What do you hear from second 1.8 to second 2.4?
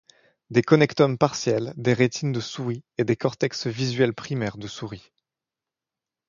rétines de